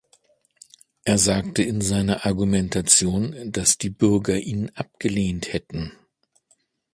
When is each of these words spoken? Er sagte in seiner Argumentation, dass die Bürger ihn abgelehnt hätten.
Er 1.03 1.19
sagte 1.19 1.61
in 1.61 1.79
seiner 1.79 2.25
Argumentation, 2.25 3.35
dass 3.51 3.77
die 3.77 3.91
Bürger 3.91 4.35
ihn 4.39 4.71
abgelehnt 4.73 5.53
hätten. 5.53 5.91